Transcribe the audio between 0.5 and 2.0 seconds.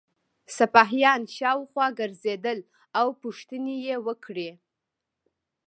سپاهیان شاوخوا